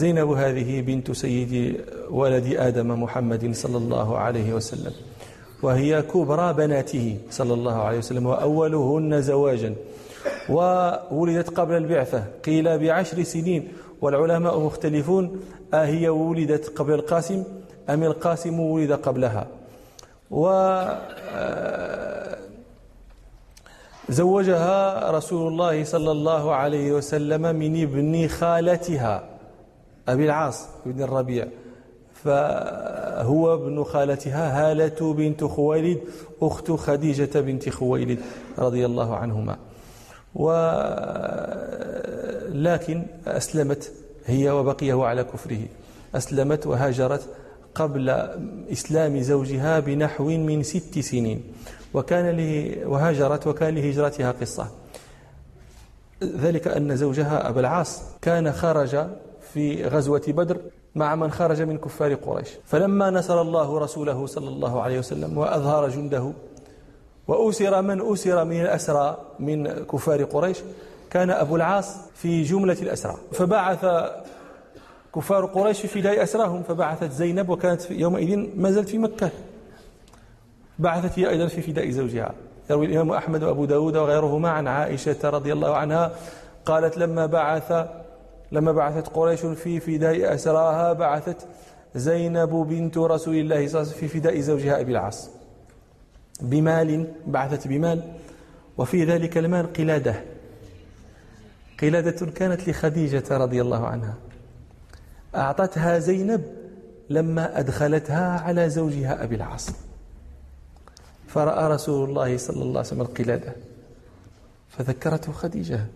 [0.00, 1.52] زينب هذه بنت سيد
[2.10, 4.92] ولد آدم محمد صلى الله عليه وسلم
[5.62, 9.74] وهي كبرى بناته صلى الله عليه وسلم وأولهن زواجا
[10.48, 13.62] وولدت قبل البعثة قيل بعشر سنين
[14.02, 15.24] والعلماء مختلفون
[15.74, 17.40] أهي ولدت قبل القاسم
[17.90, 19.46] أم القاسم ولد قبلها؟
[20.30, 20.44] و
[24.08, 29.37] زوجها رسول الله صلى الله عليه وسلم من ابن خالتها.
[30.08, 31.48] أبي العاص بن الربيع
[32.24, 36.00] فهو ابن خالتها هالة بنت خويلد
[36.42, 38.18] أخت خديجة بنت خويلد
[38.58, 39.56] رضي الله عنهما.
[40.34, 40.56] ولكن
[43.26, 43.92] أسلمت
[44.26, 45.60] هي وبقي هو على كفره.
[46.14, 47.28] أسلمت وهاجرت
[47.74, 48.10] قبل
[48.72, 51.42] إسلام زوجها بنحو من ست سنين.
[51.94, 54.68] وكان له وهاجرت وكان لهجرتها قصة.
[56.22, 59.06] ذلك أن زوجها أبا العاص كان خرج
[59.54, 60.58] في غزوة بدر
[60.94, 62.48] مع من خرج من كفار قريش.
[62.64, 66.32] فلما نصر الله رسوله صلى الله عليه وسلم وأظهر جنده
[67.28, 70.58] وأسر من أسر من الأسرى من كفار قريش
[71.10, 73.16] كان أبو العاص في جملة الأسرى.
[73.32, 73.86] فبعث
[75.14, 79.30] كفار قريش في فداء أسراهم فبعثت زينب وكانت يومئذ ما زالت في مكة.
[80.78, 82.34] بعثت هي أيضا في فداء زوجها.
[82.70, 86.12] يروي الإمام أحمد وأبو داود وغيرهما عن عائشة رضي الله عنها
[86.66, 87.72] قالت لما بعث
[88.52, 91.46] لما بعثت قريش في فداء أسراها بعثت
[91.94, 95.30] زينب بنت رسول الله صلى الله عليه وسلم في فداء زوجها أبي العاص.
[96.40, 98.12] بمال بعثت بمال.
[98.78, 100.14] وفي ذلك المال قلادة.
[101.82, 104.14] قلادة كانت لخديجة رضي الله عنها.
[105.34, 106.44] أعطتها زينب
[107.10, 109.70] لما أدخلتها على زوجها أبي العاص.
[111.28, 113.52] فرأى رسول الله صلى الله عليه وسلم القلادة.
[114.68, 115.86] فذكرته خديجة.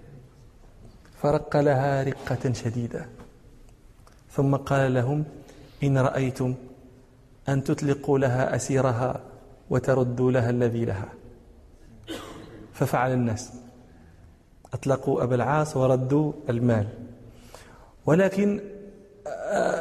[1.22, 3.06] فرق لها رقة شديدة.
[4.30, 5.24] ثم قال لهم
[5.82, 6.54] إن رأيتم
[7.48, 9.20] أن تطلقوا لها أسيرها
[9.70, 11.08] وتردوا لها الذي لها.
[12.72, 13.52] ففعل الناس
[14.74, 16.86] أطلقوا أبا العاص وردوا المال.
[18.06, 18.60] ولكن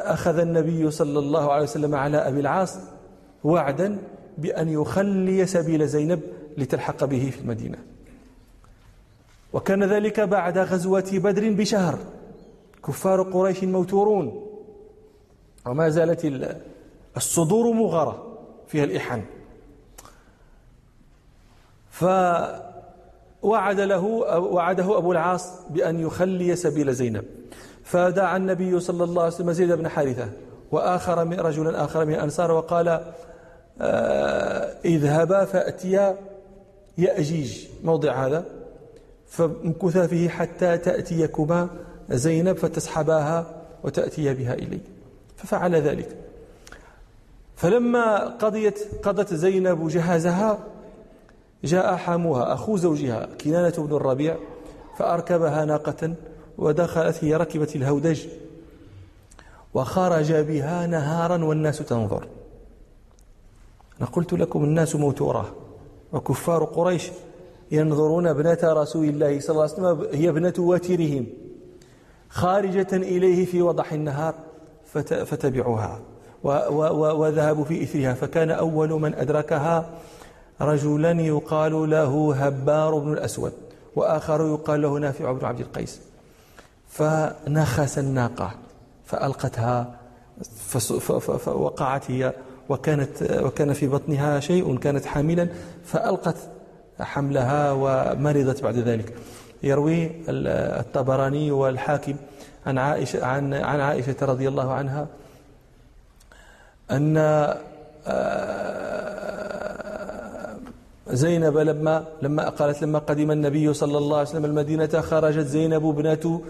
[0.06, 2.78] أخذ النبي صلى الله عليه وسلم على أبي العاص
[3.44, 3.98] وعدا
[4.38, 6.22] بأن يخلي سبيل زينب
[6.58, 7.78] لتلحق به في المدينة.
[9.54, 12.00] وكان ذلك بعد غزوة بدر بشهر.
[12.88, 14.48] كفار قريش موتورون.
[15.66, 16.52] وما زالت
[17.18, 19.24] الصدور مغرة فيها الإحن
[21.90, 24.06] فوعد له
[24.38, 27.26] وعده أبو العاص بأن يخلي سبيل زينب.
[27.84, 30.30] فدعا النبي صلى الله عليه وسلم زيد بن حارثة.
[30.72, 32.88] وآخر من رجلا آخر من الأنصار وقال
[33.82, 36.18] آه اذهبا فأتيا
[36.98, 37.68] يأجيج.
[37.84, 38.46] موضع هذا.
[39.32, 41.68] فامكثا فيه حتى تأتيكما
[42.10, 44.80] زينب فتسحباها وتأتي بها إلي
[45.38, 46.18] ففعل ذلك.
[47.56, 50.60] فلما قضيت قضت زينب جهازها
[51.64, 54.36] جاء حاموها أخو زوجها كنانة بن الربيع
[54.98, 56.14] فأركبها ناقة
[56.58, 58.28] ودخلت هي ركبت الهودج
[59.74, 62.28] وخرج بها نهارا والناس تنظر.
[64.00, 65.56] أنا قلت لكم الناس موتورة
[66.14, 67.12] وكفار قريش
[67.72, 71.26] ينظرون ابنة رسول الله صلى الله عليه وسلم هي ابنة واترهم
[72.30, 74.36] خارجة إليه في وضح النهار
[75.26, 76.00] فتبعوها
[77.14, 78.14] وذهبوا في إثرها.
[78.14, 79.90] فكان أول من أدركها
[80.62, 83.52] رجلا يقال له هبار بن الأسود
[83.96, 86.02] وآخر يقال له نافع بن عبد القيس.
[86.90, 88.52] فنخس الناقة
[89.06, 90.00] فألقتها
[91.40, 92.34] فوقعت هي
[92.70, 95.50] وكانت وكان في بطنها شيء كانت حاملا
[95.86, 96.36] فألقت
[97.00, 99.14] حملها ومرضت بعد ذلك.
[99.64, 102.16] يروي الطبراني والحاكم
[102.66, 105.08] عن عائشة عن عن عائشة رضي الله عنها
[106.92, 107.18] أن
[108.08, 108.72] آه،
[111.08, 116.42] زينب لما لما قالت لما قدم النبي صلى الله عليه وسلم المدينة خرجت زينب بنته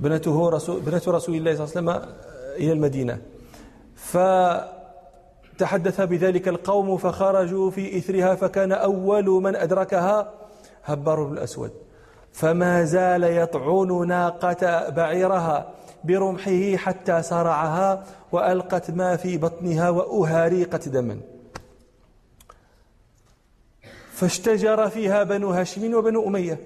[0.00, 2.14] بنته رسول بنت رسول الله صلى الله عليه وسلم
[2.56, 3.18] إلى المدينة.
[5.54, 10.32] فتحدث بذلك القوم فخرجوا في إثرها فكان أول من أدركها
[10.84, 11.70] هبار بن الأسود.
[12.32, 15.70] فما زال يطعن ناقة بعيرها
[16.04, 21.20] برمحه حتى صرعها وألقت ما في بطنها وأهاريقت دما.
[24.12, 26.58] فاشتجر فيها بنو هاشم وبنو أمية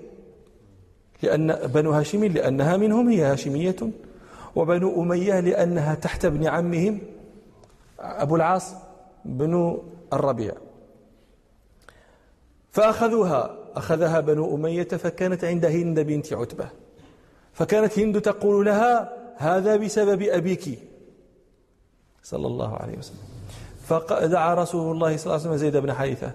[1.22, 3.76] لأن بنو هاشم لأنها منهم هي هاشمية
[4.56, 7.00] وبنو أمية لأنها تحت ابن عمهم
[8.00, 8.74] أبو العاص
[9.24, 9.78] بن
[10.12, 10.54] الربيع.
[12.70, 16.68] فأخذوها أخذها بنو أمية فكانت عند هند بنت عتبة.
[17.52, 20.78] فكانت هند تقول لها هذا بسبب أبيك.
[22.22, 23.18] صلى الله عليه وسلم.
[23.86, 26.32] فدعا رسول الله صلى الله عليه وسلم زيد بن حارثة.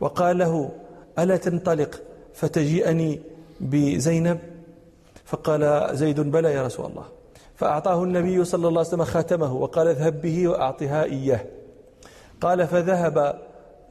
[0.00, 0.70] وقال له
[1.18, 2.00] ألا تنطلق
[2.34, 3.20] فتجيئني
[3.60, 4.38] بزينب؟
[5.24, 7.06] فقال زيد بلى يا رسول الله.
[7.62, 11.40] فأعطاه النبي صلى الله عليه وسلم خاتمه وقال اذهب به وأعطها إياه.
[12.40, 13.38] قال فذهب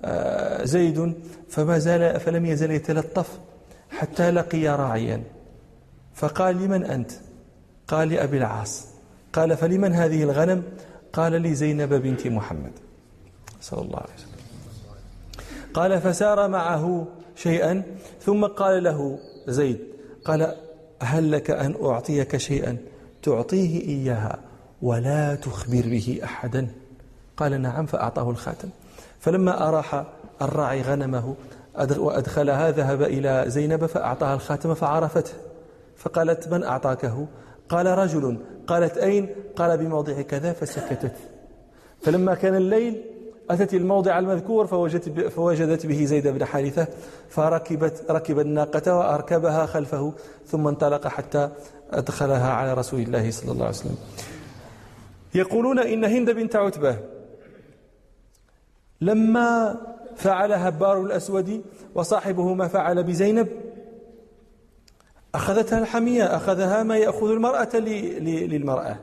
[0.06, 1.14] آه، زيد
[1.50, 3.40] فما زال فلم يزل يتلطف
[3.90, 5.24] حتى لقي راعيا.
[6.16, 7.12] فقال لمن أنت؟
[7.88, 8.88] قال لأبي العاص.
[9.34, 10.64] قال فلمن هذه الغنم؟
[11.14, 12.74] قال لي زينب بنت محمد
[13.62, 14.42] صلى الله عليه وسلم.
[15.74, 17.84] قال فسار معه شيئا
[18.22, 19.80] ثم قال له زيد
[20.26, 20.56] قال
[21.02, 22.78] هل لك أن أعطيك شيئا؟
[23.24, 24.40] تعطيه إياها
[24.82, 26.68] ولا تخبر به أحدا.
[27.38, 28.70] قال نعم فأعطاه الخاتم.
[29.20, 30.06] فلما أراح
[30.42, 31.36] الراعي غنمه
[31.98, 35.34] وأدخلها ذهب إلى زينب فأعطاها الخاتم فعرفته.
[35.98, 37.28] فقالت من أعطاكه؟
[37.70, 38.38] قال رجل.
[38.68, 41.16] قالت أين؟ قال بموضع كذا فسكتت.
[42.02, 43.02] فلما كان الليل
[43.50, 46.88] أتت الموضع المذكور فوجدت, فوجدت به زيد بن حارثة
[47.30, 50.14] فركبت ركب الناقة وأركبها خلفه
[50.48, 51.50] ثم انطلق حتى
[51.92, 53.98] أدخلها على رسول الله صلى الله عليه وسلم.
[55.36, 56.98] يقولون إن هند بنت عتبة
[59.02, 59.78] لما
[60.16, 61.62] فعل هبار الأسود
[61.96, 63.48] وصاحبه ما فعل بزينب
[65.36, 68.98] أخذتها الحمية أخذها ما يأخذ المرأة للمرأة.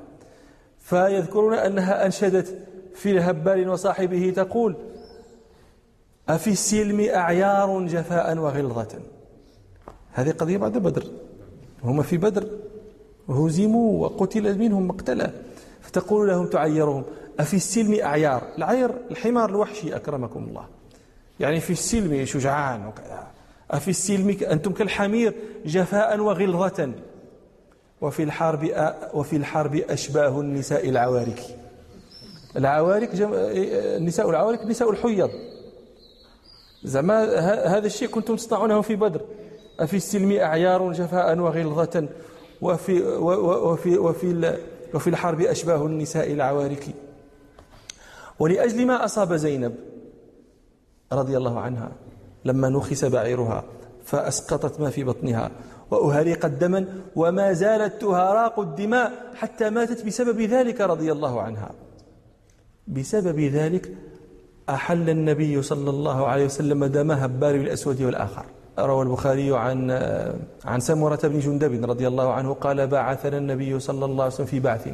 [0.78, 2.67] فيذكرون أنها أنشدت
[2.98, 4.76] في الهبال وصاحبه تقول
[6.28, 8.98] أفي السلم أعيار جفاء وغلظة؟
[10.12, 11.04] هذه قضية بعد بدر.
[11.84, 12.48] هم في بدر.
[13.28, 15.30] وهزموا وقتل منهم مقتلا
[15.80, 17.04] فتقول لهم تعيرهم
[17.40, 20.66] أفي السلم أعيار؟ العير الحمار الوحشي أكرمكم الله.
[21.40, 23.26] يعني في السلم شجعان وكذا.
[23.70, 25.34] أفي السلم أنتم كالحمير
[25.66, 26.92] جفاء وغلظة.
[28.00, 28.70] وفي الحرب
[29.14, 31.42] وفي الحرب أشباه النساء العوارك.
[32.58, 33.34] العوارك جم...
[34.04, 35.30] نساء العوارك نساء الحيض
[36.84, 37.24] زعما
[37.76, 39.20] هذا الشيء كنتم تصنعونه في بدر.
[39.80, 42.08] أفي السلم أعيار جفاء وغلظة
[42.62, 44.56] وفي وفي وفي
[44.94, 46.86] وفي الحرب أشباه النساء العوارك
[48.38, 49.74] ولأجل ما أصاب زينب
[51.12, 51.92] رضي الله عنها
[52.44, 53.64] لما نخس بعيرها
[54.04, 55.50] فأسقطت ما في بطنها
[55.90, 61.70] وأهرقت دما وما زالت تهراق الدماء حتى ماتت بسبب ذلك رضي الله عنها.
[62.88, 63.92] بسبب ذلك
[64.68, 68.44] أحل النبي صلى الله عليه وسلم دم هبار الأسود والآخر.
[68.78, 69.90] روى البخاري عن
[70.64, 74.60] عن سمرة بن جندب رضي الله عنه قال بعثنا النبي صلى الله عليه وسلم في
[74.60, 74.88] بعث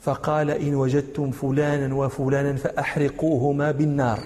[0.00, 4.20] فقال إن وجدتم فلانا وفلانا فأحرقوهما بالنار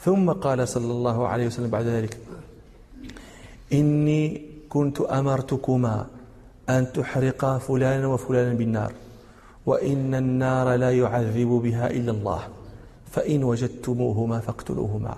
[0.00, 2.16] ثم قال صلى الله عليه وسلم بعد ذلك
[3.72, 6.06] إني كنت أمرتكما
[6.68, 8.92] أن تحرقا فلانا وفلانا بالنار
[9.66, 12.48] وإن النار لا يعذب بها إلا الله.
[13.10, 15.16] فإن وجدتموهما فاقتلوهما.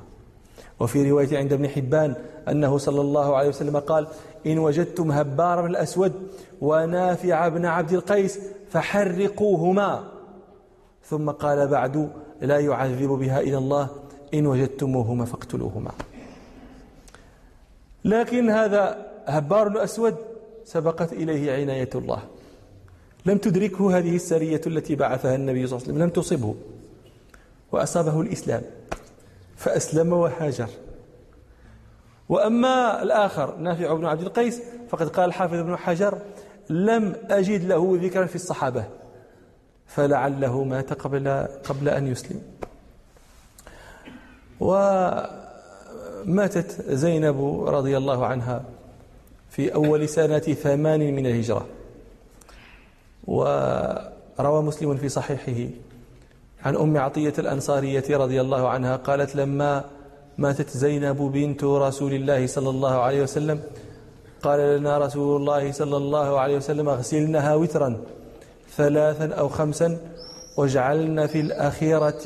[0.80, 2.14] وفي رواية عند ابن حبان
[2.48, 4.06] أنه صلى الله عليه وسلم قال
[4.46, 6.12] إن وجدتم هبار بن الأسود
[6.60, 8.38] ونافع بن عبد القيس
[8.70, 10.04] فحرقوهما.
[11.04, 12.10] ثم قال بعد
[12.40, 13.88] لا يعذب بها إلى الله.
[14.34, 15.90] إن وجدتموهما فاقتلوهما.
[18.04, 20.14] لكن هذا هبار الأسود
[20.64, 22.22] سبقت إليه عناية الله.
[23.26, 26.54] لم تدركه هذه السرية التي بعثها النبي صلى الله عليه وسلم لم تصبه.
[27.72, 28.62] وأصابه الإسلام
[29.56, 30.68] فأسلم وهاجر.
[32.28, 36.18] وأما الآخر نافع بن عبد القيس فقد قال الحافظ ابن حجر
[36.70, 38.84] لم أجد له ذكرا في الصحابة
[39.86, 42.42] فلعله مات قبل قبل أن يسلم.
[44.60, 45.30] وماتت
[46.88, 48.64] زينب رضي الله عنها
[49.50, 51.66] في أول سنة ثمان من الهجرة.
[53.26, 55.70] وروى مسلم في صحيحه
[56.64, 59.84] عن أم عطية الأنصارية رضي الله عنها قالت لما
[60.38, 63.60] ماتت زينب بنت رسول الله صلى الله عليه وسلم
[64.42, 67.96] قال لنا رسول الله صلى الله عليه وسلم اغسلنها وترا
[68.76, 69.98] ثلاثا أو خمسا
[70.56, 72.22] واجعلن في الأخيرة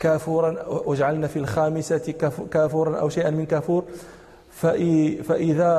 [0.00, 2.14] كافورا واجعلن في الخامسة
[2.50, 3.84] كافورا أو شيئا من كافور
[5.22, 5.74] فإذا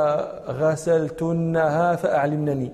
[0.47, 2.71] غسلتنها فأعلمنني.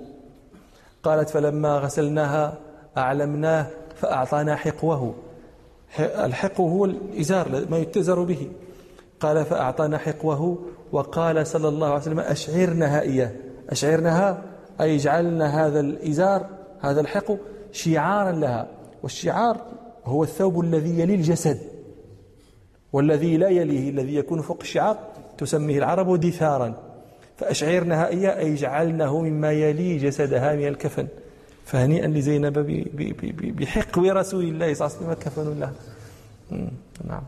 [1.08, 2.58] قالت فلما غسلناها
[2.98, 5.14] أعلمناه فأعطانا حقوه.
[6.00, 8.50] الحق هو الإزار ما يتزر به.
[9.20, 10.58] قال فأعطانا حقوه
[10.92, 13.32] وقال صلى الله عليه وسلم أشعرنها إياه.
[13.70, 14.42] أشعرنها
[14.82, 16.46] أي اجعلنا هذا الإزار
[16.80, 17.32] هذا الحق
[17.72, 18.68] شعارا لها.
[19.04, 19.58] والشعار
[20.06, 21.60] هو الثوب الذي يلي الجسد.
[22.94, 24.98] والذي لا يليه الذي يكون فوق الشعار
[25.38, 26.87] تسميه العرب دثارا.
[27.38, 31.08] فأشعرنها إياه أي جعلنه مما يلي جسدها من الكفن.
[31.66, 32.60] فهنيئا لزينب
[33.60, 35.72] بحقو رسول الله صلى الله عليه وسلم كفن له
[37.08, 37.24] نعم.